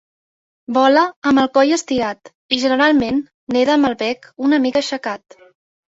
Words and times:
Vola 0.77 1.01
amb 1.31 1.41
el 1.41 1.49
coll 1.57 1.73
estirat 1.77 2.33
i 2.57 2.61
generalment 2.63 3.21
neda 3.57 3.75
amb 3.77 3.89
el 3.91 3.97
bec 4.01 4.29
una 4.49 4.65
mica 4.65 4.83
aixecat. 4.87 5.43